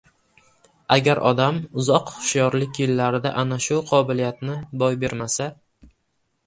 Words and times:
Agar 0.95 1.19
odam 1.31 1.59
uzoq 1.83 2.09
hushyorlik 2.15 2.81
yillarida 2.83 3.35
ana 3.43 3.61
shu 3.67 3.79
qobiliyatni 3.93 4.59
boy 4.85 5.01
bermasa. 5.07 5.55